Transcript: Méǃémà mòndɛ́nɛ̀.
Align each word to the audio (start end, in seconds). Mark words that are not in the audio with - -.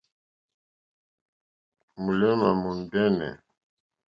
Méǃémà 2.03 2.49
mòndɛ́nɛ̀. 2.61 3.33